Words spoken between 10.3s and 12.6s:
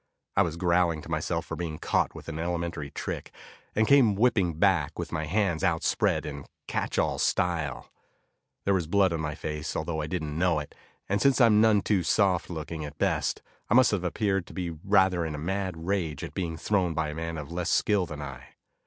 know it, and since I'm none too soft